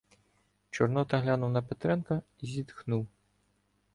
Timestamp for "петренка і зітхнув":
1.61-3.07